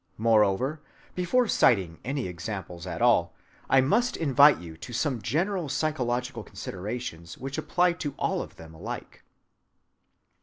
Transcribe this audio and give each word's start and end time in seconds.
Moreover, 0.17 0.81
before 1.13 1.47
citing 1.47 1.99
any 2.03 2.27
examples 2.27 2.87
at 2.87 3.03
all, 3.03 3.35
I 3.69 3.81
must 3.81 4.17
invite 4.17 4.57
you 4.57 4.75
to 4.77 4.93
some 4.93 5.21
general 5.21 5.69
psychological 5.69 6.43
considerations 6.43 7.37
which 7.37 7.59
apply 7.59 7.93
to 8.01 8.15
all 8.17 8.41
of 8.41 8.55
them 8.55 8.73
alike. 8.73 9.23